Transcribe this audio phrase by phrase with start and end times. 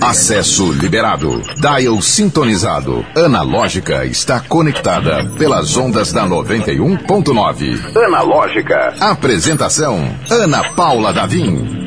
[0.00, 1.42] Acesso liberado.
[1.56, 3.04] Dial sintonizado.
[3.16, 7.96] Analógica está conectada pelas ondas da 91.9.
[8.06, 8.94] Analógica.
[9.00, 9.98] Apresentação:
[10.30, 11.84] Ana Paula Davim.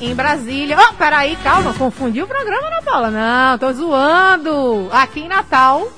[0.00, 0.76] Em Brasília.
[0.78, 3.10] Oh, peraí, calma, confundi o programa, Ana Paula.
[3.10, 4.88] Não, tô zoando.
[4.92, 5.88] Aqui em Natal,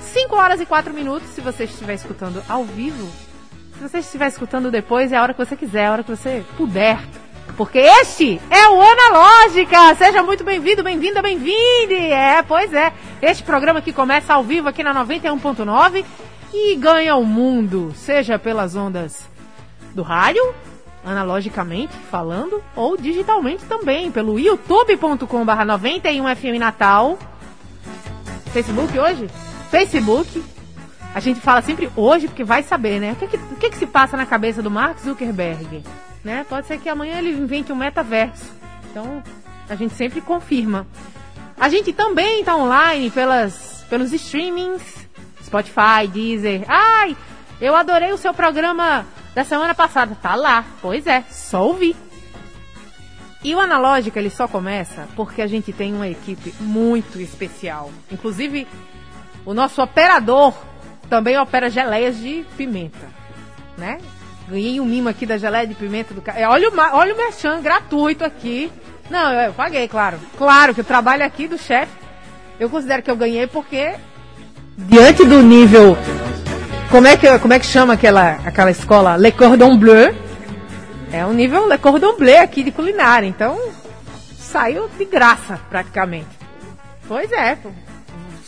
[0.00, 3.08] 5 horas e 4 minutos, se você estiver escutando ao vivo.
[3.78, 6.10] Se você estiver escutando depois, é a hora que você quiser, é a hora que
[6.10, 6.98] você puder.
[7.56, 9.94] Porque este é o Analógica!
[9.94, 11.94] Seja muito bem-vindo, bem-vinda, bem-vinde!
[11.94, 12.92] É, pois é.
[13.22, 16.04] Este programa que começa ao vivo aqui na 91.9
[16.52, 19.28] e ganha o mundo, seja pelas ondas
[19.94, 20.42] do rádio,
[21.04, 27.16] analogicamente falando, ou digitalmente também, pelo youtube.com.br 91FM Natal.
[28.52, 29.30] Facebook hoje?
[29.70, 30.42] Facebook,
[31.14, 33.12] a gente fala sempre hoje porque vai saber, né?
[33.12, 35.82] O que, que, o que, que se passa na cabeça do Mark Zuckerberg?
[36.22, 36.44] Né?
[36.48, 38.52] Pode ser que amanhã ele invente um metaverso.
[38.90, 39.22] Então,
[39.68, 40.86] a gente sempre confirma.
[41.58, 44.82] A gente também está online pelas, pelos streamings,
[45.42, 46.64] Spotify, Deezer.
[46.68, 47.16] Ai,
[47.60, 50.16] eu adorei o seu programa da semana passada.
[50.20, 50.64] Tá lá.
[50.80, 51.96] Pois é, só ouvir.
[53.42, 57.90] E o Analógica ele só começa porque a gente tem uma equipe muito especial.
[58.10, 58.66] Inclusive,
[59.44, 60.52] o nosso operador
[61.08, 63.06] também opera geleias de pimenta,
[63.76, 63.98] né?
[64.48, 66.48] Ganhei um mimo aqui da geleia de pimenta do cara.
[66.50, 68.72] Olha o, olha o merchan gratuito aqui.
[69.10, 70.18] Não, eu, eu paguei, claro.
[70.36, 71.92] Claro que o trabalho aqui do chefe,
[72.58, 73.94] eu considero que eu ganhei porque
[74.76, 75.96] diante do nível
[76.90, 80.14] como é que como é que chama aquela aquela escola Le Cordon Bleu?
[81.12, 83.58] É um nível Le Cordon Bleu aqui de culinária, então
[84.38, 86.28] saiu de graça praticamente.
[87.06, 87.58] Pois é,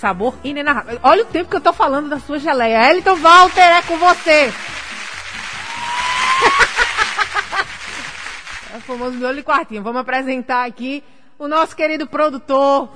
[0.01, 0.99] sabor inenarrável.
[1.03, 2.91] Olha o tempo que eu tô falando da sua geleia.
[2.91, 4.51] Elton Walter, é com você.
[8.73, 9.83] é o famoso miolo e quartinho.
[9.83, 11.05] Vamos apresentar aqui
[11.39, 12.89] o nosso querido produtor,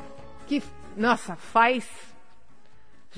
[0.47, 0.63] que,
[0.97, 1.85] nossa, faz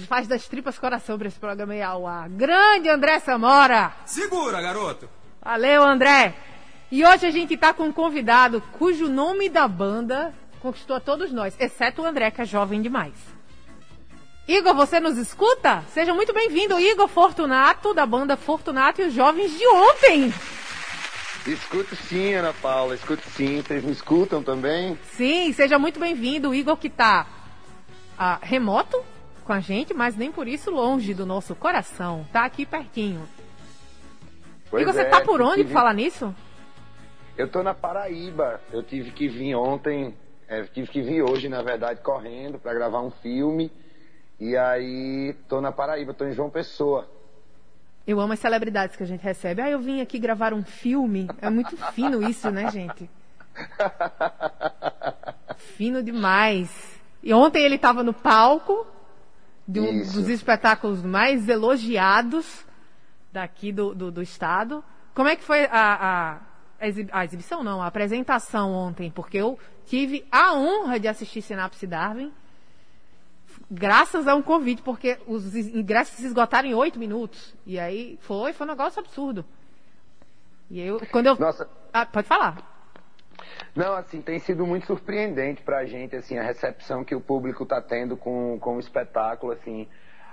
[0.07, 2.29] faz das tripas coração para esse programa aí ao ar.
[2.29, 3.95] Grande André Samora.
[4.05, 5.09] Segura, garoto.
[5.41, 6.35] Valeu, André.
[6.93, 11.33] E hoje a gente tá com um convidado cujo nome da banda conquistou a todos
[11.33, 13.36] nós, exceto o André, que é jovem demais.
[14.49, 15.83] Igor, você nos escuta?
[15.89, 20.33] Seja muito bem-vindo, Igor Fortunato, da banda Fortunato e os Jovens de Ontem.
[21.45, 23.61] Escuto sim, Ana Paula, escuto sim.
[23.61, 24.97] Vocês me escutam também?
[25.03, 27.27] Sim, seja muito bem-vindo, Igor, que está
[28.17, 29.03] ah, remoto
[29.45, 32.25] com a gente, mas nem por isso longe do nosso coração.
[32.33, 33.29] Tá aqui pertinho.
[34.71, 35.73] Pois Igor, é, você tá por onde tive...
[35.73, 36.33] falar nisso?
[37.37, 38.61] Eu tô na Paraíba.
[38.73, 40.15] Eu tive que vir ontem,
[40.47, 43.73] é, tive que vir hoje, na verdade, correndo para gravar um filme.
[44.39, 47.09] E aí, tô na Paraíba, tô em João Pessoa.
[48.07, 49.63] Eu amo as celebridades que a gente recebe.
[49.63, 51.29] Ah, eu vim aqui gravar um filme.
[51.41, 53.09] É muito fino isso, né, gente?
[55.77, 56.71] Fino demais.
[57.23, 58.87] E ontem ele estava no palco
[59.67, 60.21] de um Isso.
[60.21, 62.65] dos espetáculos mais elogiados
[63.33, 64.85] daqui do, do, do estado.
[65.15, 66.39] Como é que foi a, a,
[66.79, 67.65] a, exib- a exibição?
[67.65, 72.33] Não, a apresentação ontem, porque eu tive a honra de assistir Sinapse Darwin
[73.71, 77.55] graças a um convite, porque os ingressos se esgotaram em oito minutos.
[77.65, 79.45] E aí foi, foi um negócio absurdo.
[80.71, 81.37] E eu, quando eu.
[81.37, 81.69] Nossa.
[81.93, 82.77] Ah, pode falar.
[83.75, 87.81] Não, assim, tem sido muito surpreendente pra gente, assim, a recepção que o público tá
[87.81, 89.87] tendo com, com o espetáculo, assim.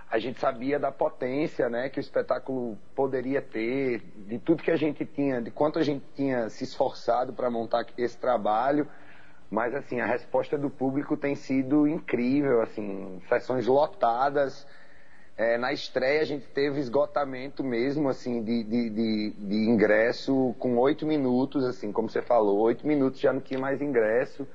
[0.09, 4.75] A gente sabia da potência, né, que o espetáculo poderia ter, de tudo que a
[4.75, 8.87] gente tinha, de quanto a gente tinha se esforçado para montar esse trabalho.
[9.53, 14.65] Mas, assim, a resposta do público tem sido incrível, assim, sessões lotadas.
[15.37, 20.75] É, na estreia a gente teve esgotamento mesmo, assim, de, de, de, de ingresso com
[20.79, 24.47] oito minutos, assim, como você falou, oito minutos já não tinha mais ingresso.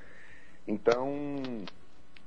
[0.66, 1.36] Então,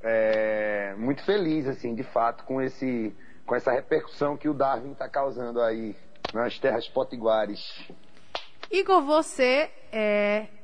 [0.02, 3.14] é, muito feliz, assim, de fato, com esse,
[3.46, 5.94] com essa repercussão que o Darwin está causando aí
[6.34, 7.60] nas terras potiguares.
[8.72, 10.61] Igor, você é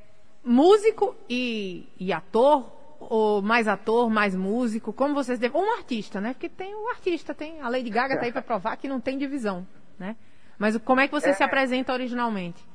[0.47, 2.75] músico e, e ator?
[2.99, 4.91] Ou mais ator, mais músico?
[4.91, 5.59] Como vocês devem.
[5.61, 6.33] Ou um artista, né?
[6.33, 7.61] Porque tem o artista, tem.
[7.61, 9.67] A Lady Gaga tá aí pra provar que não tem divisão,
[9.99, 10.15] né?
[10.57, 11.33] Mas o- como é que você É.
[11.33, 12.65] se apresenta originalmente?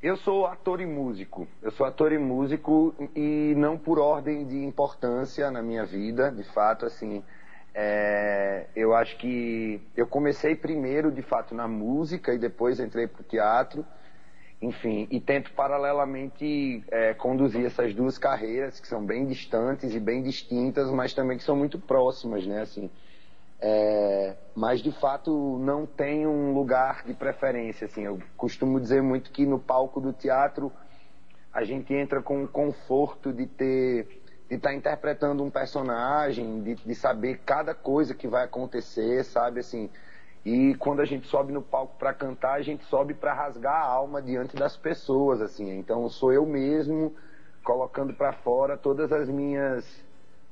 [0.00, 1.48] Eu sou ator e músico.
[1.60, 6.44] Eu sou ator e músico e não por ordem de importância na minha vida, de
[6.44, 7.22] fato, assim.
[7.74, 13.22] é, eu acho que eu comecei primeiro, de fato, na música e depois entrei pro
[13.24, 13.82] teatro.
[14.62, 20.22] Enfim, e tento paralelamente é, conduzir essas duas carreiras que são bem distantes e bem
[20.22, 22.62] distintas, mas também que são muito próximas, né?
[22.62, 22.90] Assim,
[23.60, 27.86] É, mas de fato não tem um lugar de preferência.
[27.86, 30.72] Assim, eu costumo dizer muito que no palco do teatro
[31.52, 36.74] a gente entra com o conforto de ter de estar tá interpretando um personagem, de,
[36.74, 39.90] de saber cada coisa que vai acontecer, sabe assim.
[40.44, 43.86] E quando a gente sobe no palco para cantar, a gente sobe para rasgar a
[43.86, 45.78] alma diante das pessoas, assim.
[45.78, 47.14] Então sou eu mesmo
[47.62, 50.04] colocando para fora todas as minhas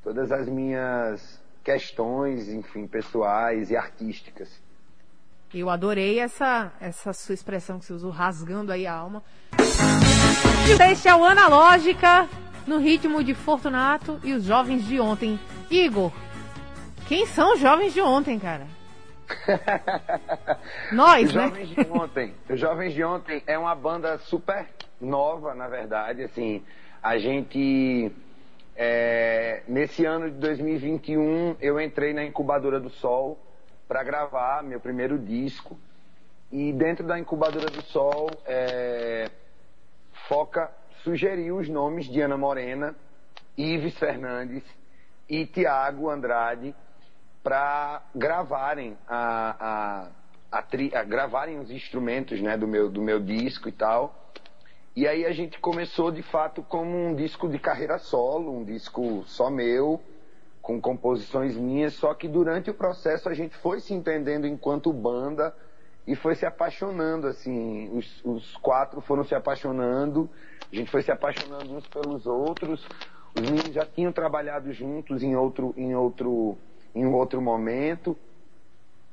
[0.02, 4.48] todas as minhas questões, enfim, pessoais e artísticas.
[5.52, 9.25] Eu adorei essa essa sua expressão que você usou, rasgando aí a alma.
[10.88, 12.28] Este é o Analógica,
[12.64, 15.38] no ritmo de Fortunato e os jovens de ontem.
[15.69, 16.12] Igor,
[17.08, 18.80] quem são os jovens de ontem, cara?
[20.93, 21.49] Nós, os né?
[21.49, 22.35] Jovens de Ontem.
[22.50, 24.67] Jovens de Ontem é uma banda super
[25.00, 26.23] nova, na verdade.
[26.23, 26.62] Assim,
[27.03, 28.12] a gente.
[28.77, 33.38] É, nesse ano de 2021, eu entrei na Incubadora do Sol
[33.87, 35.79] para gravar meu primeiro disco.
[36.50, 39.31] E dentro da Incubadora do Sol, é,
[40.27, 40.71] Foca
[41.03, 42.94] sugeriu os nomes de Ana Morena,
[43.56, 44.62] Ives Fernandes
[45.29, 46.75] e Tiago Andrade
[47.42, 49.56] para gravarem a,
[50.52, 54.14] a, a, tri, a, gravarem os instrumentos né, do, meu, do meu disco e tal.
[54.94, 59.22] E aí a gente começou de fato como um disco de carreira solo, um disco
[59.26, 60.00] só meu,
[60.60, 65.54] com composições minhas, só que durante o processo a gente foi se entendendo enquanto banda
[66.06, 70.28] e foi se apaixonando, assim, os, os quatro foram se apaixonando,
[70.70, 72.84] a gente foi se apaixonando uns pelos outros,
[73.34, 76.58] os meninos já tinham trabalhado juntos em outro, em outro
[76.94, 78.16] em um outro momento.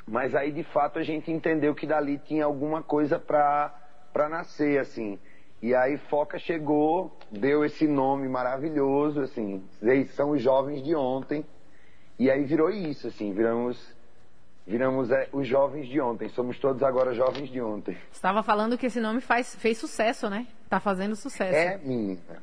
[0.07, 5.19] Mas aí, de fato, a gente entendeu que dali tinha alguma coisa para nascer, assim.
[5.62, 11.44] E aí Foca chegou, deu esse nome maravilhoso, assim, eles são os jovens de ontem.
[12.19, 13.95] E aí virou isso, assim, viramos
[14.65, 16.27] viramos é, os jovens de ontem.
[16.30, 17.97] Somos todos agora jovens de ontem.
[18.12, 20.45] Estava falando que esse nome faz, fez sucesso, né?
[20.69, 21.56] Tá fazendo sucesso.
[21.56, 22.41] É, menina.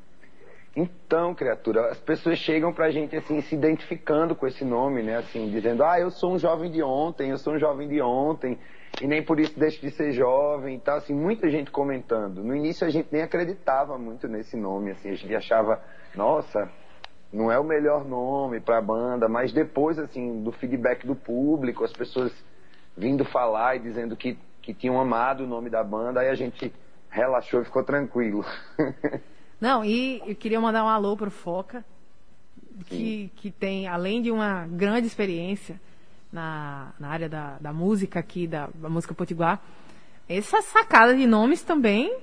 [0.76, 5.19] Então, criatura, as pessoas chegam pra gente assim, se identificando com esse nome, né?
[5.19, 8.59] Assim, dizendo, ah, eu sou um jovem de ontem, eu sou um jovem de ontem,
[9.00, 12.43] e nem por isso deixo de ser jovem e tal, assim, muita gente comentando.
[12.43, 15.81] No início a gente nem acreditava muito nesse nome, assim, a gente achava,
[16.12, 16.69] nossa,
[17.32, 21.93] não é o melhor nome pra banda, mas depois, assim, do feedback do público, as
[21.93, 22.32] pessoas
[22.97, 26.75] vindo falar e dizendo que, que tinham amado o nome da banda, aí a gente
[27.09, 28.44] relaxou e ficou tranquilo.
[29.64, 31.82] Não, e eu queria mandar um alô pro Foca,
[32.84, 35.81] que, que tem, além de uma grande experiência
[36.31, 39.62] na, na área da, da música aqui, da, da música potiguar,
[40.28, 42.14] essa sacada de nomes também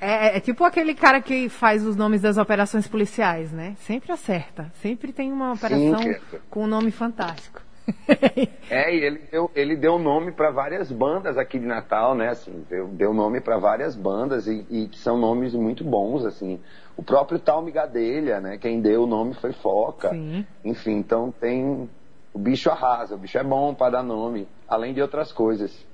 [0.00, 3.76] é, é, tipo aquele cara que faz os nomes das operações policiais, né?
[3.82, 4.72] Sempre acerta.
[4.82, 6.16] Sempre tem uma operação Sim,
[6.50, 7.62] com um nome fantástico.
[8.70, 12.28] é, e ele deu, ele deu nome para várias bandas aqui de Natal, né?
[12.30, 16.60] Assim, deu, deu nome para várias bandas e, e são nomes muito bons, assim.
[16.96, 18.58] O próprio Tal Migadelha, né?
[18.58, 20.10] Quem deu o nome foi Foca.
[20.10, 20.46] Sim.
[20.64, 21.88] Enfim, então tem.
[22.32, 25.84] O bicho arrasa, o bicho é bom para dar nome, além de outras coisas.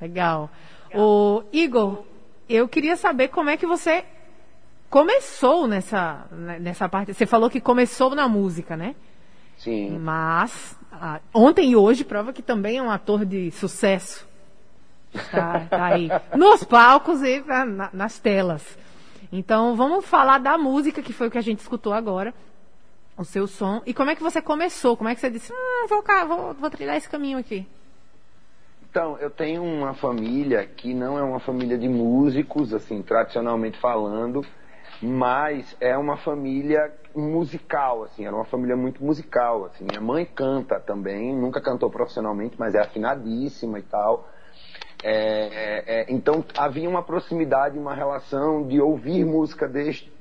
[0.00, 0.48] Legal.
[0.94, 2.04] O Igor,
[2.48, 4.04] eu queria saber como é que você
[4.88, 6.26] começou nessa,
[6.60, 7.14] nessa parte.
[7.14, 8.94] Você falou que começou na música, né?
[9.60, 9.98] Sim.
[9.98, 14.26] Mas ah, ontem e hoje prova que também é um ator de sucesso.
[15.30, 16.08] Tá, tá aí.
[16.34, 18.78] Nos palcos e na, nas telas.
[19.30, 22.32] Então vamos falar da música, que foi o que a gente escutou agora.
[23.18, 23.82] O seu som.
[23.84, 24.96] E como é que você começou?
[24.96, 27.66] Como é que você disse, hum, vou, vou, vou trilhar esse caminho aqui?
[28.90, 34.44] Então, eu tenho uma família que não é uma família de músicos, assim, tradicionalmente falando,
[35.02, 39.84] mas é uma família musical, assim, era uma família muito musical, assim.
[39.84, 44.28] Minha mãe canta também, nunca cantou profissionalmente, mas é afinadíssima e tal.
[45.02, 49.70] É, é, é, então havia uma proximidade, uma relação de ouvir música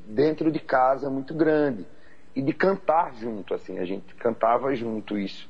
[0.05, 1.85] dentro de casa muito grande
[2.35, 5.49] e de cantar junto, assim, a gente cantava junto isso.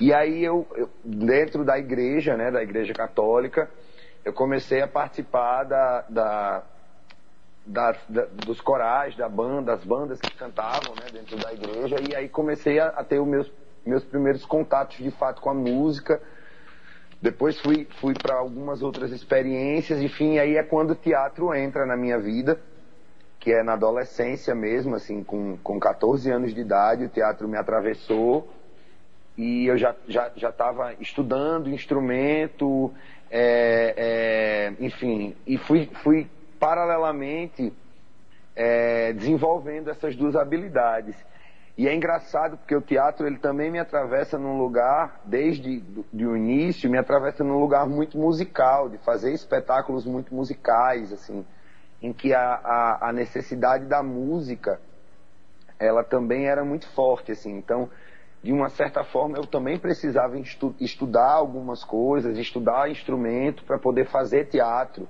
[0.00, 3.70] E aí eu, eu dentro da igreja, né, da igreja católica,
[4.24, 6.62] eu comecei a participar da, da
[7.66, 12.14] da, da, dos corais, da banda, das bandas que cantavam né, dentro da igreja, e
[12.14, 13.50] aí comecei a, a, ter os meus,
[13.84, 16.20] meus primeiros contatos de fato com a música.
[17.22, 21.96] Depois fui, fui para algumas outras experiências, enfim, aí é quando o teatro entra na
[21.96, 22.60] minha vida,
[23.40, 27.56] que é na adolescência mesmo, assim, com, com 14 anos de idade, o teatro me
[27.56, 28.48] atravessou.
[29.36, 32.92] E eu já já já estava estudando instrumento,
[33.28, 33.94] é,
[34.78, 36.28] é, enfim, e fui fui
[36.64, 37.74] paralelamente
[38.56, 41.14] é, desenvolvendo essas duas habilidades.
[41.76, 45.80] E é engraçado porque o teatro ele também me atravessa num lugar, desde
[46.10, 51.44] de o início, me atravessa num lugar muito musical, de fazer espetáculos muito musicais, assim,
[52.00, 54.80] em que a, a, a necessidade da música,
[55.78, 57.58] ela também era muito forte, assim.
[57.58, 57.90] Então,
[58.42, 64.06] de uma certa forma, eu também precisava estu estudar algumas coisas, estudar instrumento para poder
[64.06, 65.06] fazer teatro.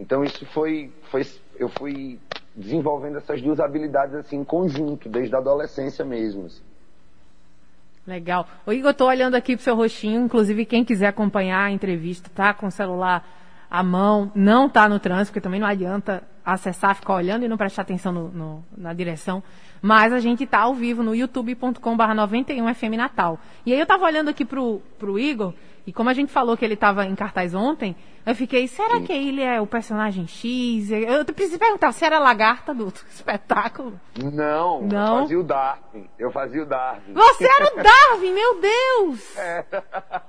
[0.00, 1.26] Então, isso foi, foi,
[1.58, 2.18] eu fui
[2.56, 6.46] desenvolvendo essas duas habilidades assim em conjunto, desde a adolescência mesmo.
[6.46, 6.62] Assim.
[8.06, 8.48] Legal.
[8.66, 12.54] O Igor, estou olhando aqui pro seu rostinho, inclusive quem quiser acompanhar a entrevista, tá
[12.54, 13.39] com o celular
[13.70, 17.56] à mão, não tá no trânsito, porque também não adianta acessar, ficar olhando e não
[17.56, 19.42] prestar atenção no, no, na direção.
[19.80, 23.38] Mas a gente tá ao vivo no youtube.com.br 91FM Natal.
[23.64, 25.54] E aí eu tava olhando aqui pro, pro Igor,
[25.86, 27.96] e como a gente falou que ele estava em cartaz ontem,
[28.26, 29.04] eu fiquei, será Sim.
[29.04, 30.90] que ele é o personagem X?
[30.90, 33.98] Eu preciso perguntar, você era a lagarta do, do espetáculo?
[34.20, 36.10] Não, Não, eu fazia o Darwin.
[36.18, 37.12] Eu fazia o Darwin.
[37.14, 39.36] Você era o Darwin, meu Deus!
[39.36, 39.64] É.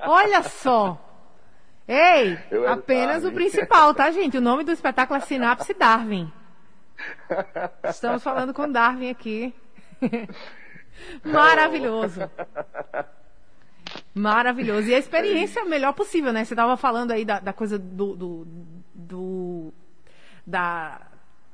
[0.08, 0.98] Olha só.
[1.94, 2.38] Ei,
[2.70, 4.38] apenas o, principal, tá, gente?
[4.38, 6.32] O nome do espetáculo é Sinapse Darwin.
[7.84, 9.54] Estamos falando com Darwin aqui.
[11.26, 12.32] Maravilhoso.
[14.16, 14.88] Maravilhoso.
[14.88, 16.46] E a experiência é melhor possível, né?
[16.46, 18.48] Você estava falando aí da, da coisa do, do,
[18.96, 19.74] do,
[20.48, 21.02] da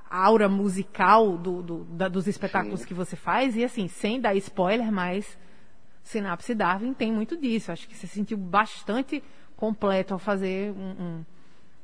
[0.07, 2.85] aura musical do, do da, dos espetáculos Sim.
[2.85, 3.55] que você faz.
[3.55, 5.35] E assim, sem dar spoiler, mas
[6.03, 7.71] Sinapse Darwin tem muito disso.
[7.71, 9.23] Acho que você se sentiu bastante
[9.57, 11.25] completo ao fazer um, um,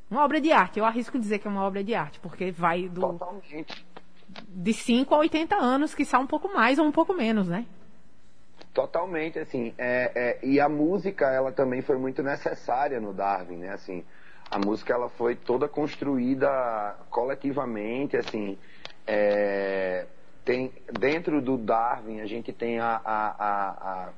[0.09, 0.79] uma obra de arte.
[0.79, 3.01] Eu arrisco dizer que é uma obra de arte, porque vai do.
[3.01, 3.85] Totalmente.
[4.47, 7.65] De 5 a 80 anos, que são um pouco mais ou um pouco menos, né?
[8.73, 13.69] Totalmente, assim, é, é, e a música, ela também foi muito necessária no Darwin, né,
[13.69, 14.03] assim,
[14.49, 18.57] a música, ela foi toda construída coletivamente, assim,
[19.05, 20.07] é,
[20.43, 24.09] tem, dentro do Darwin, a gente tem a, a, a, a,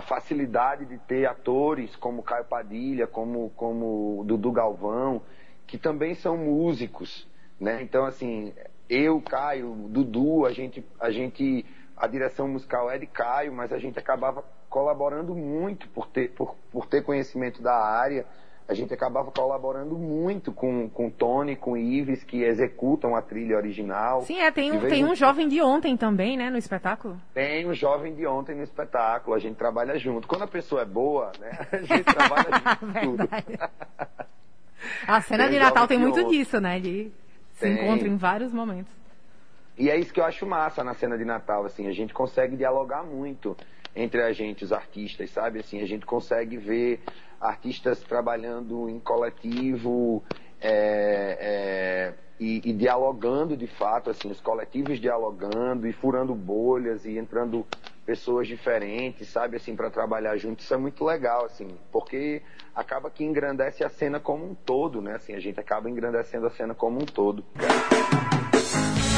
[0.00, 5.22] facilidade de ter atores como Caio Padilha, como, como Dudu Galvão,
[5.66, 7.28] que também são músicos,
[7.60, 8.52] né, então, assim,
[8.88, 11.64] eu, Caio, Dudu, a gente, a gente
[11.96, 16.56] a direção musical é de Caio, mas a gente acabava colaborando muito por ter, por,
[16.70, 18.26] por ter conhecimento da área.
[18.72, 24.22] A gente acabava colaborando muito com, com Tony, com Ives, que executam a trilha original.
[24.22, 27.20] Sim, é, tem, um, tem um jovem de ontem também, né, no espetáculo?
[27.34, 30.26] Tem um jovem de ontem no espetáculo, a gente trabalha junto.
[30.26, 32.48] Quando a pessoa é boa, né, a gente trabalha
[33.04, 33.28] junto tudo.
[35.06, 36.30] a cena tem de Natal tem muito ontem.
[36.30, 37.12] disso, né, de
[37.52, 38.90] se encontra em vários momentos.
[39.76, 42.56] E é isso que eu acho massa na cena de Natal, assim, a gente consegue
[42.56, 43.54] dialogar muito
[43.94, 45.60] entre a gente, os artistas, sabe?
[45.60, 47.00] Assim, a gente consegue ver
[47.40, 50.22] artistas trabalhando em coletivo
[50.60, 57.18] é, é, e, e, dialogando de fato, assim, os coletivos dialogando e furando bolhas e
[57.18, 57.66] entrando
[58.06, 59.56] pessoas diferentes, sabe?
[59.56, 62.42] Assim, para trabalhar junto, isso é muito legal, assim, porque
[62.74, 65.16] acaba que engrandece a cena como um todo, né?
[65.16, 67.44] Assim, a gente acaba engrandecendo a cena como um todo.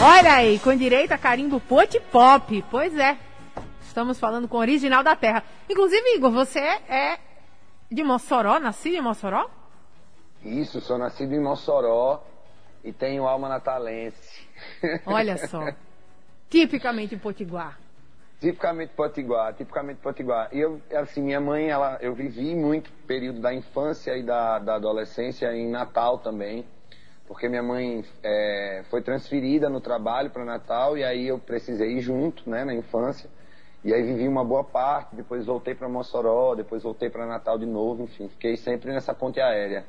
[0.03, 2.65] Olha aí, com direito a carimbo pot pop.
[2.71, 3.17] Pois é.
[3.95, 5.45] Estamos falando com o original da terra.
[5.71, 7.17] Inclusive, Igor, você é
[7.89, 9.49] de Mossoró, nascido em Mossoró?
[10.45, 12.21] Isso, sou nascido em Mossoró
[12.83, 14.49] e tenho alma natalense.
[15.07, 15.73] Olha só.
[16.51, 17.79] Tipicamente potiguar.
[18.41, 20.49] Tipicamente potiguar, tipicamente potiguar.
[20.53, 24.75] E eu, assim, minha mãe, ela, eu vivi muito período da infância e da, da
[24.75, 26.67] adolescência em Natal também
[27.29, 32.01] porque minha mãe é, foi transferida no trabalho para Natal e aí eu precisei ir
[32.01, 33.31] junto, né, na infância.
[33.85, 37.67] E aí vivi uma boa parte, depois voltei para Mossoró, depois voltei para Natal de
[37.67, 39.85] novo, enfim, fiquei sempre nessa ponte aérea.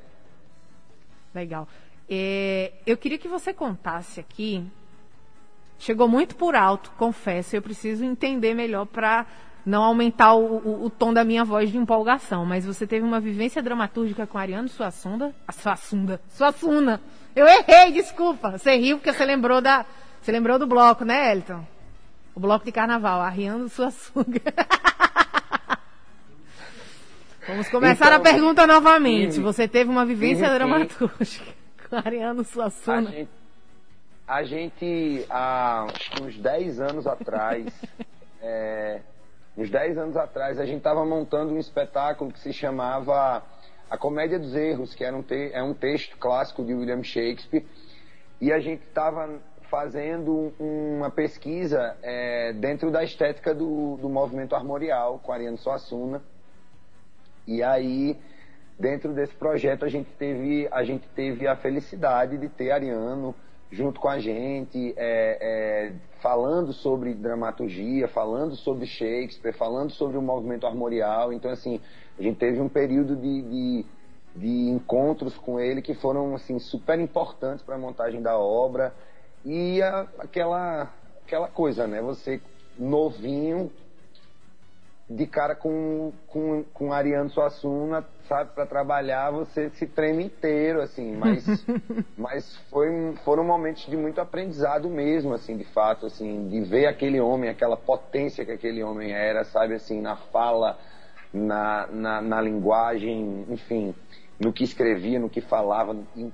[1.33, 1.65] Legal.
[2.09, 4.65] É, eu queria que você contasse aqui.
[5.79, 7.55] Chegou muito por alto, confesso.
[7.55, 9.25] Eu preciso entender melhor para
[9.65, 12.45] não aumentar o, o, o, tom da minha voz de empolgação.
[12.45, 15.33] Mas você teve uma vivência dramatúrgica com Ariano Suassunda?
[15.47, 16.21] A Suassunda.
[16.29, 17.01] Suassuna.
[17.35, 18.57] Eu errei, desculpa.
[18.57, 19.85] Você riu porque você lembrou da.
[20.21, 21.75] Você lembrou do bloco, né, Elton?
[22.35, 24.41] O bloco de carnaval, Arriando sua sunga.
[27.47, 29.39] Vamos começar então, a pergunta novamente.
[29.39, 31.53] Você teve uma vivência dramatúrgica
[31.87, 33.09] com Ariano Suassuna?
[33.09, 33.29] A gente,
[34.27, 35.87] a gente há
[36.21, 37.71] uns 10 anos atrás,
[38.41, 38.99] é,
[39.55, 43.43] uns 10 anos atrás, a gente estava montando um espetáculo que se chamava
[43.89, 47.65] a Comédia dos Erros, que era um te é um texto clássico de William Shakespeare,
[48.41, 49.39] e a gente estava
[49.75, 56.22] fazendo uma pesquisa é, dentro da estética do, do movimento armorial com Ariano Suassuna.
[57.46, 58.17] E aí,
[58.79, 63.36] dentro desse projeto, a gente teve a, gente teve a felicidade de ter Ariano
[63.70, 70.22] junto com a gente, é, é, falando sobre dramaturgia, falando sobre Shakespeare, falando sobre o
[70.22, 71.34] movimento armorial.
[71.34, 71.82] Então, assim,
[72.17, 73.86] a gente teve um período de, de,
[74.38, 78.94] de encontros com ele que foram assim, super importantes para a montagem da obra.
[79.45, 80.91] E a, aquela,
[81.23, 82.01] aquela coisa, né?
[82.01, 82.41] Você
[82.77, 83.71] novinho,
[85.09, 91.15] de cara com, com, com Ariano Suassuna, sabe, para trabalhar, você se treme inteiro, assim,
[91.15, 91.45] mas,
[92.17, 92.89] mas foi,
[93.23, 97.77] foram momentos de muito aprendizado mesmo, assim, de fato, assim, de ver aquele homem, aquela
[97.77, 100.77] potência que aquele homem era, sabe, assim, na fala,
[101.31, 103.93] na, na, na linguagem, enfim,
[104.39, 106.33] no que escrevia, no que falava, em,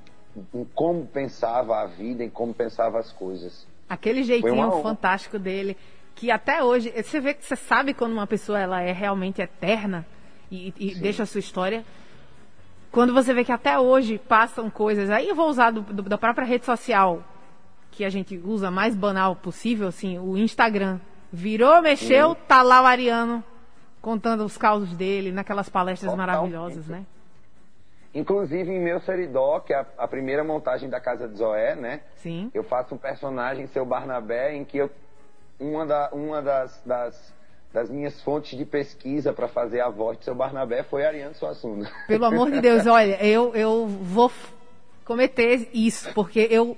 [0.54, 3.68] em como pensava a vida, em como pensava as coisas.
[3.90, 5.78] Aquele jeitinho fantástico dele
[6.16, 10.06] que até hoje, você vê que você sabe quando uma pessoa ela é realmente eterna
[10.52, 11.84] e, e deixa a sua história.
[12.92, 16.18] Quando você vê que até hoje passam coisas, aí eu vou usar do, do, da
[16.18, 17.24] própria rede social,
[17.90, 21.00] que a gente usa mais banal possível, assim, o Instagram.
[21.32, 22.36] Virou, mexeu, uhum.
[22.36, 23.44] tá lá o Ariano
[24.02, 26.36] contando os causos dele, naquelas palestras Totalmente.
[26.36, 27.06] maravilhosas, né?
[28.14, 32.02] Inclusive em meu Seridó, que é a, a, primeira montagem da Casa de Zoé, né?
[32.18, 32.52] Sim.
[32.54, 34.90] Eu faço um personagem, seu Barnabé, em que eu
[35.62, 37.34] uma, da, uma das, das,
[37.72, 41.90] das minhas fontes de pesquisa para fazer a voz de seu Barnabé foi Ariano Suassuna.
[42.08, 44.32] Pelo amor de Deus, olha, eu, eu vou
[45.06, 46.76] cometer isso, porque eu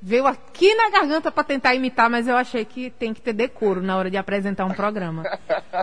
[0.00, 3.82] veio aqui na garganta para tentar imitar, mas eu achei que tem que ter decoro
[3.82, 5.24] na hora de apresentar um programa.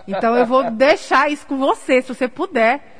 [0.08, 2.98] Então eu vou deixar isso com você, se você puder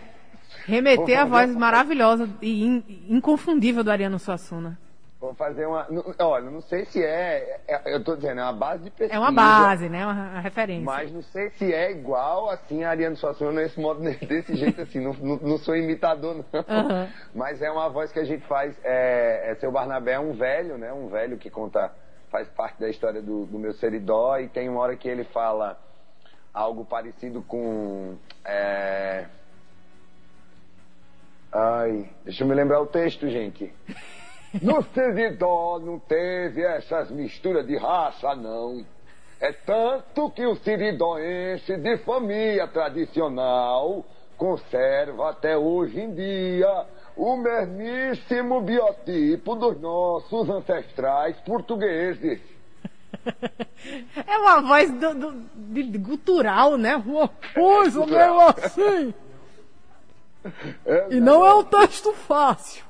[0.68, 4.78] remeter a voz maravilhosa e inconfundível do Ariano Suassuna.
[5.20, 5.88] Vou fazer uma.
[6.20, 7.94] Olha, não sei se é, é.
[7.94, 9.16] eu estou dizendo, é uma base de pesquisa.
[9.16, 10.06] É uma base, né?
[10.06, 10.86] Uma, uma referência.
[10.86, 15.00] Mas não sei se é igual assim a Ariane Suassuna nesse modo, desse jeito assim.
[15.00, 16.46] não, não, não, sou imitador, não.
[16.54, 17.10] Uhum.
[17.34, 18.78] Mas é uma voz que a gente faz.
[18.84, 20.94] É, é, seu Barnabé é um velho, né?
[20.94, 21.92] Um velho que conta.
[22.30, 24.38] Faz parte da história do, do meu seridó.
[24.38, 25.80] E tem uma hora que ele fala
[26.54, 28.18] algo parecido com.
[28.46, 29.26] É...
[31.52, 33.74] Ai, deixa eu me lembrar o texto, gente.
[34.62, 38.84] No Seridó não teve essas misturas de raça, não.
[39.40, 44.06] É tanto que o siridoense de família tradicional
[44.38, 52.40] conserva até hoje em dia o mesmíssimo biotipo dos nossos ancestrais portugueses.
[54.28, 56.96] É uma voz do, do, de, gutural, né?
[56.96, 59.14] Uma coisa é meio assim.
[60.86, 62.86] É, e não é um texto fácil.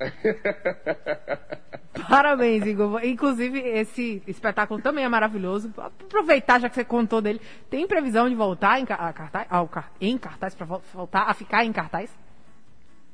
[2.08, 3.04] Parabéns, Igor.
[3.04, 5.72] Inclusive, esse espetáculo também é maravilhoso.
[5.76, 7.40] Aproveitar, já que você contou dele.
[7.70, 9.46] Tem previsão de voltar em, cartaz,
[10.00, 12.10] em cartaz, para voltar a ficar em cartaz?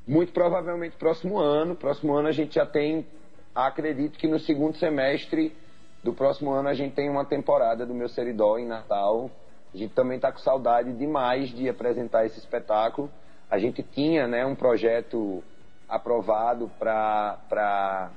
[0.06, 1.74] Muito provavelmente próximo ano.
[1.74, 3.06] Próximo ano a gente já tem,
[3.54, 5.54] acredito que no segundo semestre
[6.02, 9.30] do próximo ano a gente tem uma temporada do meu Seridó em Natal.
[9.74, 13.10] A gente também está com saudade demais de apresentar esse espetáculo.
[13.50, 15.42] A gente tinha né, um projeto
[15.88, 18.10] aprovado para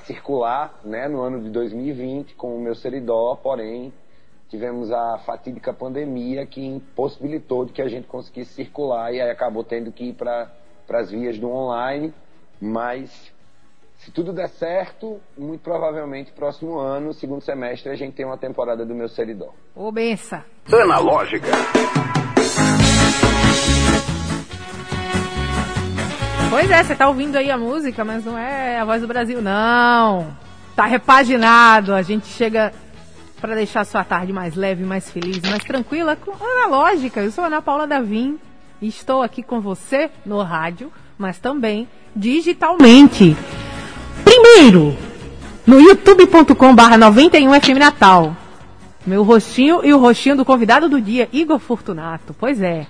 [0.00, 3.92] circular né, no ano de 2020 com o meu seridó, porém
[4.48, 9.64] tivemos a fatídica pandemia que impossibilitou de que a gente conseguisse circular e aí acabou
[9.64, 10.50] tendo que ir para
[10.90, 12.14] as vias do online,
[12.60, 13.32] mas
[13.98, 18.86] se tudo der certo, muito provavelmente próximo ano, segundo semestre, a gente tem uma temporada
[18.86, 19.52] do meu seridó.
[19.74, 20.44] Ô, bença!
[20.72, 21.48] Analógica.
[26.50, 29.42] Pois é, você tá ouvindo aí a música, mas não é a voz do Brasil,
[29.42, 30.34] não.
[30.74, 31.92] Tá repaginado.
[31.92, 32.72] A gente chega
[33.38, 37.20] para deixar a sua tarde mais leve, mais feliz, mais tranquila, com analógica.
[37.20, 38.38] Eu sou Ana Paula Davim
[38.80, 43.36] e estou aqui com você no rádio, mas também digitalmente.
[44.24, 44.96] Primeiro,
[45.66, 48.34] no youtube.com/barra 91 FM Natal.
[49.06, 52.34] Meu rostinho e o rostinho do convidado do dia, Igor Fortunato.
[52.38, 52.86] Pois é.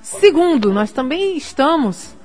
[0.00, 2.16] Segundo, nós também estamos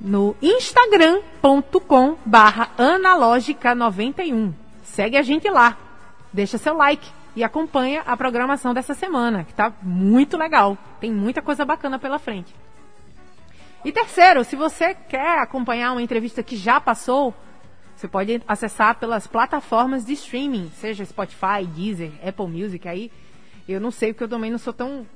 [0.00, 4.52] no instagram.com barra analógica91.
[4.82, 5.76] Segue a gente lá,
[6.32, 10.78] deixa seu like e acompanha a programação dessa semana, que está muito legal.
[11.00, 12.54] Tem muita coisa bacana pela frente.
[13.84, 17.34] E terceiro, se você quer acompanhar uma entrevista que já passou,
[17.96, 23.10] você pode acessar pelas plataformas de streaming, seja Spotify, Deezer, Apple Music aí.
[23.68, 25.06] Eu não sei porque eu também não sou tão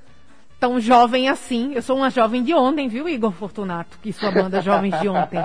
[0.59, 1.73] tão jovem assim.
[1.75, 3.99] Eu sou uma jovem de ontem, viu, Igor Fortunato?
[4.03, 5.39] Que sua banda Jovens de Ontem.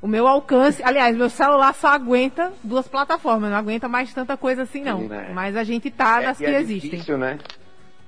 [0.00, 4.62] O meu alcance, aliás, meu celular só aguenta duas plataformas, não aguenta mais tanta coisa
[4.62, 5.02] assim, não.
[5.02, 5.30] Sim, né?
[5.32, 6.90] Mas a gente tá é, nas que, é existem.
[6.90, 7.38] Difícil, né?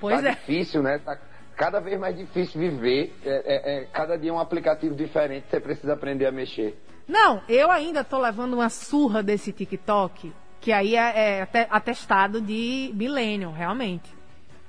[0.00, 0.30] Pois tá é.
[0.32, 0.98] difícil, né?
[0.98, 1.16] Tá
[1.56, 3.14] cada vez mais difícil viver.
[3.24, 6.76] É, é, é, cada dia um aplicativo diferente, você precisa aprender a mexer.
[7.06, 12.90] Não, eu ainda tô levando uma surra desse TikTok, que aí é, é atestado de
[12.94, 14.13] milênio, realmente.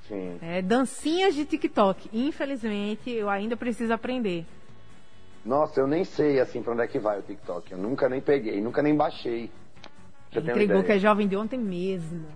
[0.08, 0.38] Sim.
[0.40, 2.08] É, dancinhas de TikTok.
[2.12, 4.46] Infelizmente, eu ainda preciso aprender.
[5.44, 7.72] Nossa, eu nem sei assim pra onde é que vai o TikTok.
[7.72, 9.50] Eu nunca nem peguei, nunca nem baixei.
[10.34, 12.26] Entregou que é jovem de ontem mesmo.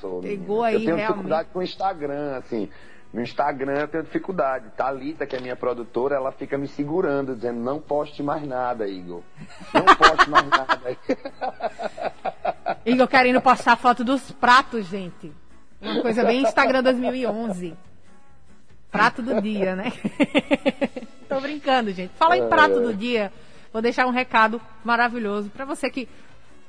[0.00, 1.12] Sou, Pegou aí Eu tenho realmente.
[1.14, 2.68] dificuldade com o Instagram, assim.
[3.12, 4.70] No Instagram eu tenho dificuldade.
[4.76, 9.22] Thalita, que é minha produtora, ela fica me segurando, dizendo, não poste mais nada, Igor.
[9.74, 10.80] Não poste mais nada.
[12.86, 15.32] Igor querendo postar foto dos pratos, gente.
[15.80, 17.74] Uma coisa bem Instagram 2011.
[18.90, 19.92] Prato do dia, né?
[21.28, 22.10] Tô brincando, gente.
[22.16, 23.32] Fala em prato do dia.
[23.72, 26.08] Vou deixar um recado maravilhoso para você que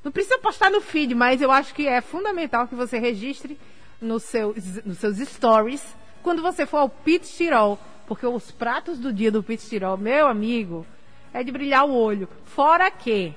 [0.04, 3.60] não precisa postar no feed, mas eu acho que é fundamental que você registre
[4.00, 9.12] nos seus, nos seus stories quando você for ao Pit Tirol, porque os pratos do
[9.12, 10.86] dia do Pit Tirol, meu amigo,
[11.34, 12.28] é de brilhar o olho.
[12.45, 13.34] Fora que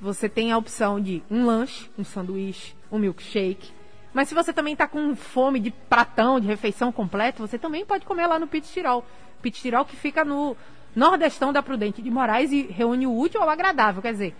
[0.00, 3.75] você tem a opção de um lanche, um sanduíche, um milkshake.
[4.16, 8.06] Mas se você também está com fome de pratão, de refeição completa, você também pode
[8.06, 9.04] comer lá no Pit Tirol.
[9.42, 10.56] Pit Tirol que fica no
[10.94, 14.00] nordestão da Prudente de Moraes e reúne o útil ao agradável.
[14.00, 14.34] Quer dizer,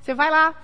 [0.00, 0.54] você vai lá,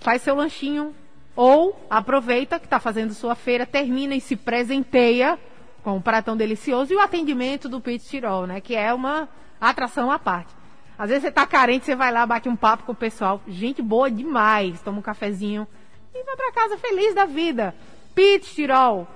[0.00, 0.96] faz seu lanchinho,
[1.36, 5.38] ou aproveita que está fazendo sua feira, termina e se presenteia
[5.84, 8.60] com um pratão delicioso e o atendimento do Pit Tirol, né?
[8.60, 9.28] Que é uma
[9.60, 10.52] atração à parte.
[10.98, 13.40] Às vezes você tá carente, você vai lá, bate um papo com o pessoal.
[13.46, 14.82] Gente boa demais.
[14.82, 15.68] Toma um cafezinho
[16.16, 17.74] e vai para casa feliz da vida.
[18.14, 19.06] Pit Tirol.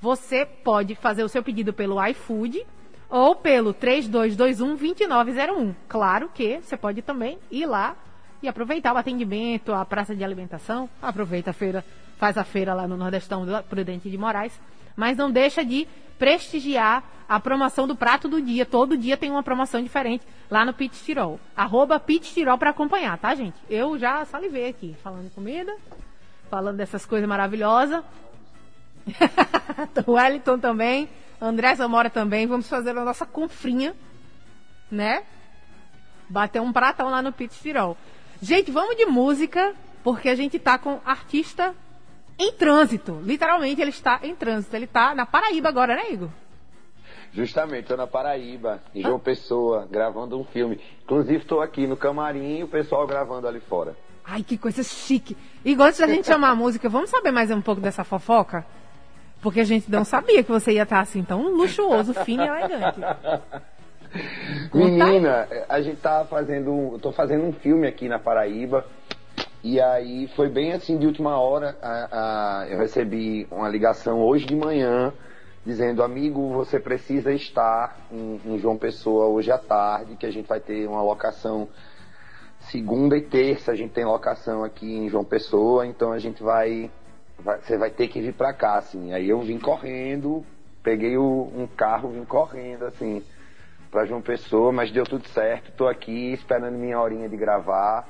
[0.00, 2.64] Você pode fazer o seu pedido pelo iFood
[3.08, 5.74] ou pelo 3221-2901.
[5.88, 7.96] Claro que você pode também ir lá
[8.42, 10.88] e aproveitar o atendimento, a praça de alimentação.
[11.00, 11.82] Aproveita a feira,
[12.18, 14.60] faz a feira lá no Nordestão Prudente de Moraes.
[14.94, 18.66] Mas não deixa de prestigiar a promoção do prato do dia.
[18.66, 21.40] Todo dia tem uma promoção diferente lá no Pit Tirol.
[21.56, 23.56] Arroba Pit Tirol para acompanhar, tá, gente?
[23.68, 25.74] Eu já salivei aqui, falando comida,
[26.54, 28.04] falando dessas coisas maravilhosas.
[30.06, 31.08] o Wellington também,
[31.40, 32.46] André Zamora também.
[32.46, 33.92] Vamos fazer a nossa confrinha,
[34.88, 35.24] né?
[36.28, 37.96] Bater um pratão lá no Pit Tirol.
[38.40, 41.74] Gente, vamos de música, porque a gente tá com artista
[42.38, 43.20] em trânsito.
[43.24, 44.76] Literalmente, ele está em trânsito.
[44.76, 46.30] Ele está na Paraíba agora, né, Igor?
[47.32, 50.80] Justamente, estou na Paraíba, em João Pessoa, gravando um filme.
[51.02, 53.96] Inclusive, estou aqui no camarim e o pessoal gravando ali fora.
[54.24, 55.36] Ai, que coisa chique.
[55.64, 58.64] Igor, antes da gente chamar a música, vamos saber mais um pouco dessa fofoca?
[59.42, 63.00] Porque a gente não sabia que você ia estar assim tão luxuoso, fino e elegante.
[64.72, 68.86] Menina, a gente tá fazendo, eu tô fazendo um filme aqui na Paraíba.
[69.62, 71.76] E aí foi bem assim de última hora.
[71.82, 75.12] A, a, eu recebi uma ligação hoje de manhã
[75.64, 80.46] dizendo, amigo, você precisa estar em, em, João Pessoa hoje à tarde, que a gente
[80.46, 81.68] vai ter uma locação
[82.70, 86.90] segunda e terça, a gente tem locação aqui em João Pessoa, então a gente vai.
[87.38, 89.12] você vai ter que vir pra cá, assim.
[89.12, 90.44] Aí eu vim correndo,
[90.82, 93.22] peguei o, um carro, vim correndo, assim
[93.94, 95.70] para João Pessoa, mas deu tudo certo.
[95.70, 98.04] Estou aqui esperando minha horinha de gravar.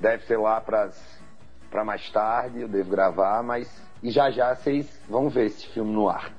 [0.00, 5.28] Deve ser lá para mais tarde, eu devo gravar, mas e já já vocês vão
[5.28, 6.32] ver esse filme no ar.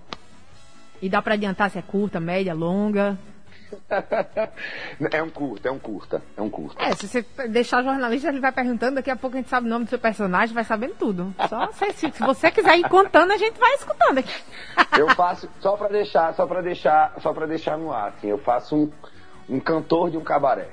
[1.01, 3.17] E dá para adiantar se é curta, média, longa?
[5.11, 6.83] é um curta, é um curta, é um curta.
[6.83, 9.67] É, se você deixar o jornalista, ele vai perguntando, daqui a pouco a gente sabe
[9.67, 11.33] o nome do seu personagem, vai sabendo tudo.
[11.47, 14.33] Só se, se você quiser ir contando, a gente vai escutando aqui.
[14.97, 18.37] eu faço só para deixar, só para deixar, só para deixar no ar, assim, eu
[18.37, 18.91] faço um,
[19.49, 20.69] um cantor de um cabaré.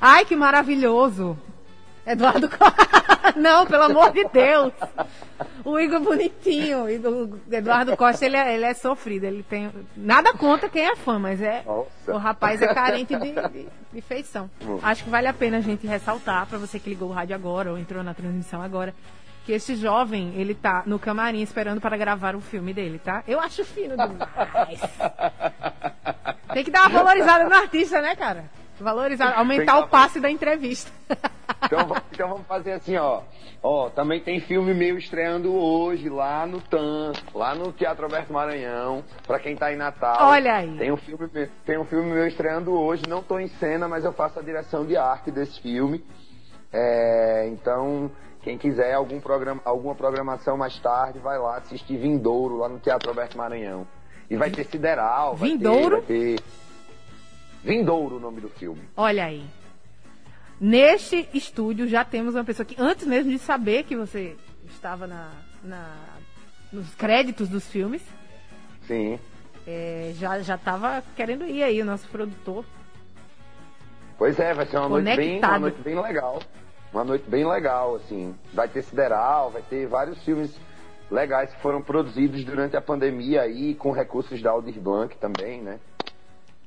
[0.00, 1.36] Ai, que maravilhoso!
[2.08, 2.88] Eduardo Costa.
[3.36, 4.72] Não, pelo amor de Deus.
[5.64, 6.84] O Igor bonitinho.
[6.84, 9.24] O Igor, Eduardo Costa, ele é, ele é sofrido.
[9.24, 9.70] Ele tem.
[9.96, 11.62] Nada contra quem é fã, mas é.
[11.64, 11.88] Nossa.
[12.12, 14.50] O rapaz é carente de, de, de feição.
[14.82, 17.70] Acho que vale a pena a gente ressaltar, para você que ligou o rádio agora
[17.70, 18.94] ou entrou na transmissão agora,
[19.44, 23.22] que esse jovem, ele tá no camarim esperando para gravar o filme dele, tá?
[23.26, 24.80] Eu acho fino demais.
[26.52, 28.44] Tem que dar uma valorizada no artista, né, cara?
[28.80, 30.90] Valorizar, aumentar o passe da entrevista.
[31.64, 31.80] Então,
[32.12, 33.22] então, vamos fazer assim, ó.
[33.62, 39.02] Ó, também tem filme meu estreando hoje lá no TAM, lá no Teatro Alberto Maranhão,
[39.26, 40.28] pra quem tá em Natal.
[40.28, 40.76] Olha aí.
[40.78, 41.28] Tem um filme,
[41.64, 44.86] tem um filme meu estreando hoje, não tô em cena, mas eu faço a direção
[44.86, 46.04] de arte desse filme.
[46.72, 48.10] É, então,
[48.42, 53.08] quem quiser algum programa, alguma programação mais tarde, vai lá assistir Vindouro, lá no Teatro
[53.08, 53.86] Alberto Maranhão.
[54.30, 56.02] E vai ter Sideral, vai Vindouro?
[56.02, 56.42] ter, vai ter...
[57.62, 58.82] Vindouro o nome do filme.
[58.96, 59.44] Olha aí.
[60.60, 65.30] Neste estúdio já temos uma pessoa que, antes mesmo de saber que você estava na,
[65.62, 65.94] na
[66.72, 68.02] nos créditos dos filmes,
[68.86, 69.18] Sim.
[69.66, 72.64] é, já já estava querendo ir aí, o nosso produtor.
[74.18, 76.42] Pois é, vai ser uma noite, bem, uma noite bem legal.
[76.92, 78.34] Uma noite bem legal, assim.
[78.52, 80.58] Vai ter Sideral, vai ter vários filmes
[81.10, 85.78] legais que foram produzidos durante a pandemia aí, com recursos da Aldir Blanc também, né?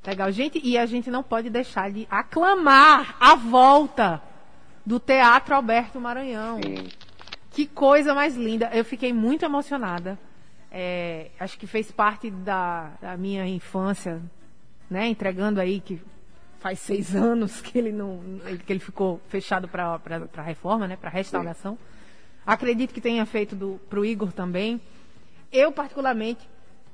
[0.06, 4.22] Legal, gente, e a gente não pode deixar de aclamar a volta
[4.84, 6.60] do Teatro Alberto Maranhão.
[6.64, 6.90] Sim.
[7.52, 8.70] Que coisa mais linda.
[8.74, 10.18] Eu fiquei muito emocionada.
[10.72, 14.22] É, acho que fez parte da, da, minha infância,
[14.90, 15.08] né?
[15.08, 16.02] Entregando aí que
[16.60, 18.22] faz seis anos que ele não,
[18.66, 20.00] que ele ficou fechado para
[20.38, 20.96] a reforma, né?
[20.96, 21.74] Para restauração.
[21.74, 21.80] Sim.
[22.46, 24.82] Acredito que tenha feito para o Igor também.
[25.52, 26.50] Eu particularmente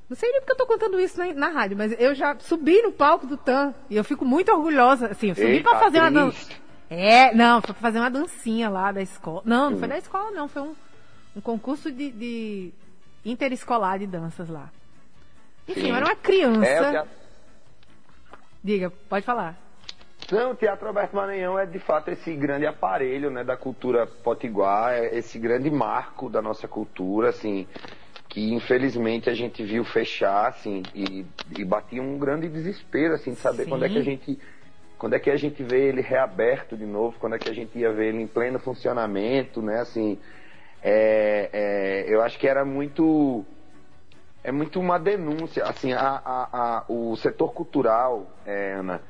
[0.10, 2.82] não sei nem porque eu tô contando isso na, na, rádio, mas eu já subi
[2.82, 5.08] no palco do TAM e eu fico muito orgulhosa.
[5.08, 6.50] Assim, eu subi para fazer uma dança.
[6.90, 9.42] É, não, foi pra fazer uma dancinha lá da escola.
[9.44, 10.48] Não, não foi da escola, não.
[10.48, 10.76] Foi um,
[11.36, 12.74] um concurso de, de
[13.26, 14.70] interescolar de danças lá.
[15.68, 15.90] Enfim, Sim.
[15.90, 16.66] eu era uma criança.
[16.66, 17.12] É, teatro...
[18.64, 19.58] Diga, pode falar.
[20.32, 24.94] Não, o Teatro Alberto Maranhão é de fato esse grande aparelho né, da cultura potiguar,
[24.94, 27.66] é esse grande marco da nossa cultura, assim
[28.38, 31.26] que infelizmente a gente viu fechar, assim, e,
[31.58, 33.70] e batia um grande desespero, assim, de saber Sim.
[33.72, 34.40] quando é que a gente
[34.96, 37.76] quando é que a gente vê ele reaberto de novo, quando é que a gente
[37.80, 40.20] ia ver ele em pleno funcionamento, né, assim,
[40.84, 43.44] é, é, eu acho que era muito
[44.44, 49.02] é muito uma denúncia, assim, a, a, a o setor cultural, é, Ana,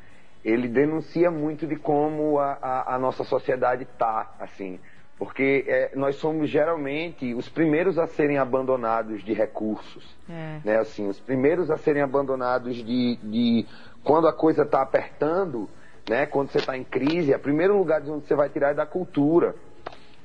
[0.43, 4.79] ele denuncia muito de como a, nossa sociedade tá, assim,
[5.17, 10.60] porque é, nós somos geralmente os primeiros a serem abandonados de recursos, é.
[10.63, 10.77] né?
[10.77, 13.65] Assim, os primeiros a serem abandonados de, de
[14.03, 15.67] quando a coisa está apertando,
[16.08, 16.27] né?
[16.27, 18.86] Quando você está em crise, o primeiro lugar de onde você vai tirar é da
[18.86, 19.56] cultura.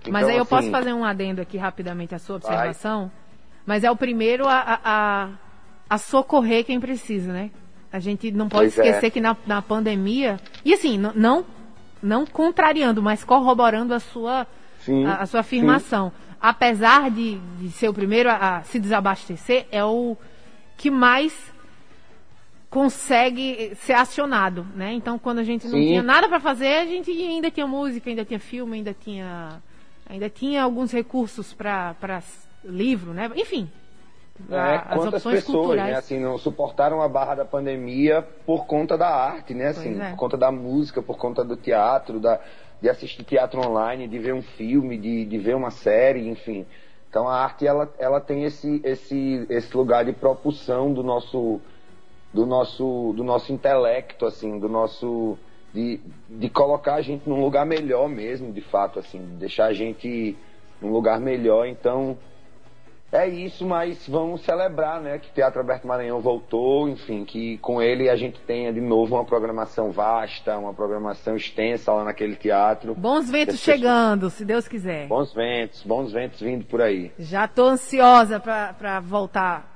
[0.02, 3.11] Então, mas aí eu assim, posso fazer um adendo aqui rapidamente à sua observação, vai.
[3.64, 5.28] mas é o primeiro a, a,
[5.88, 7.50] a, socorrer quem precisa, né?
[7.90, 8.88] A gente não pode pois é.
[8.88, 9.11] esquecer é.
[9.11, 11.44] que na, na pandemia e assim não
[12.02, 14.46] não contrariando, mas corroborando a sua
[14.85, 16.11] sim, a, a, sua afirmação.
[16.11, 16.35] Sim.
[16.40, 20.16] Apesar de, de ser o primeiro a, a se desabastecer, é o
[20.77, 21.53] que mais
[22.68, 24.92] consegue ser acionado, né?
[24.95, 25.88] Então, quando a gente não Sim.
[25.88, 29.62] tinha nada para fazer, a gente ainda tinha música, ainda tinha filme, ainda tinha,
[30.09, 31.95] ainda tinha alguns recursos para
[32.64, 33.31] livro, né?
[33.37, 33.71] Enfim,
[34.51, 35.90] é, as quantas pessoas, culturais.
[35.90, 40.11] né, assim, não suportaram a barra da pandemia por conta da arte, né, assim, é.
[40.11, 42.40] por conta da música, por conta do teatro, da,
[42.83, 46.66] de assistir teatro online, de ver um filme, de, de ver uma série, enfim.
[47.09, 51.61] Então a arte ela, ela tem esse, esse, esse lugar de propulsão do nosso
[52.35, 55.38] do nosso do nosso intelecto assim, do nosso
[55.73, 60.37] de, de colocar a gente num lugar melhor mesmo, de fato assim, deixar a gente
[60.81, 61.66] num lugar melhor.
[61.66, 62.18] Então
[63.12, 67.81] é isso, mas vamos celebrar, né, que o Teatro Alberto Maranhão voltou, enfim, que com
[67.81, 72.94] ele a gente tenha de novo uma programação vasta, uma programação extensa lá naquele teatro.
[72.94, 75.07] Bons ventos chegando, se Deus quiser.
[75.09, 77.12] Bons ventos, bons ventos vindo por aí.
[77.18, 79.70] Já tô ansiosa para voltar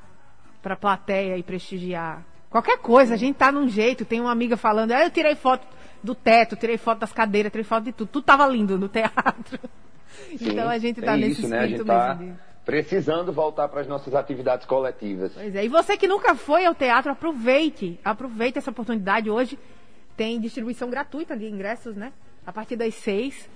[0.63, 2.25] para a plateia e prestigiar.
[2.51, 5.67] Qualquer coisa, a gente tá num jeito, tem uma amiga falando, ah, eu tirei foto
[6.03, 9.61] do teto, tirei foto das cadeiras, tirei foto de tudo, tudo tava lindo no teatro.
[10.07, 12.09] Sim, então a gente tá nesse isso, espírito né?
[12.19, 12.47] gente tá...
[12.67, 15.33] precisando voltar para as nossas atividades coletivas.
[15.33, 19.31] Pois é, e você que nunca foi ao teatro, aproveite, aproveite essa oportunidade.
[19.31, 19.57] Hoje
[20.17, 22.13] tem distribuição gratuita de ingressos, né?
[22.45, 23.49] A partir das seis,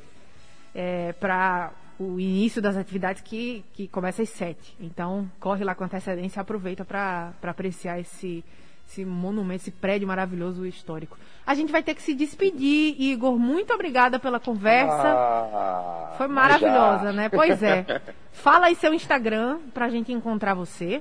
[0.73, 4.77] é, para o início das atividades que, que começa às sete.
[4.79, 8.45] Então, corre lá com antecedência, aproveita para apreciar esse
[8.91, 11.17] esse monumento, esse prédio maravilhoso histórico.
[11.47, 13.39] A gente vai ter que se despedir, Igor.
[13.39, 15.09] Muito obrigada pela conversa.
[15.09, 17.29] Ah, Foi maravilhosa, né?
[17.29, 17.87] Pois é.
[18.33, 21.01] Fala aí seu Instagram pra gente encontrar você.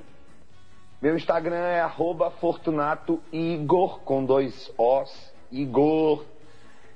[1.02, 1.88] Meu Instagram é
[2.40, 5.32] @fortunato_igor com dois Os.
[5.50, 6.24] Igor.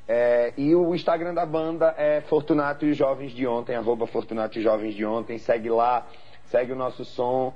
[0.07, 4.63] É, e o Instagram da banda é Fortunato e Jovens de Ontem, arroba Fortunato e
[4.63, 5.39] Jovens de Ontem.
[5.39, 6.07] Segue lá,
[6.45, 7.53] segue o nosso som.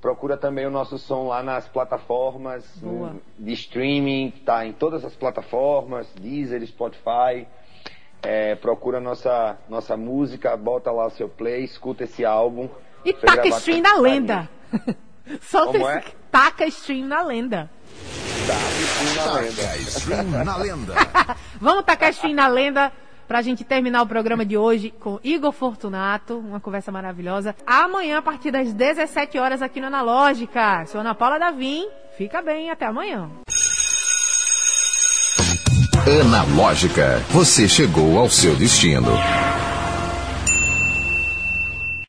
[0.00, 3.16] Procura também o nosso som lá nas plataformas Boa.
[3.38, 7.46] de streaming, tá em todas as plataformas, Deezer, Spotify.
[8.22, 12.68] É, procura nossa, nossa música, bota lá o seu play, escuta esse álbum.
[13.04, 14.48] E taca stream na lenda.
[15.42, 16.04] Solta esse, é?
[16.30, 17.70] taca stream na lenda.
[18.46, 20.94] Taca stream na lenda.
[21.60, 22.90] Vamos tacar stream na lenda
[23.30, 27.54] para a gente terminar o programa de hoje com Igor Fortunato, uma conversa maravilhosa.
[27.64, 30.84] Amanhã, a partir das 17 horas, aqui no Analógica.
[30.86, 31.86] Sou Ana Paula Davim.
[32.18, 33.30] Fica bem, até amanhã.
[36.26, 39.12] Analógica, você chegou ao seu destino.